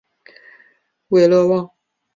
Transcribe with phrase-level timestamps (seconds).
[1.09, 1.69] 韦勒旺。